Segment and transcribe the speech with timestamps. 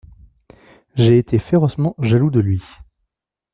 [0.95, 2.63] J'ai été férocement jaloux de lui.